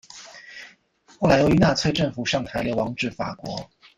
[1.19, 3.69] 后来由于纳粹政府上台流亡至法国。